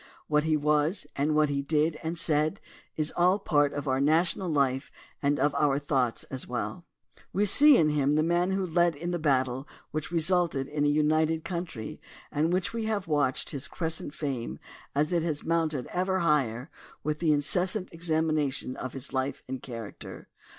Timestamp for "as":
6.23-6.47, 14.95-15.13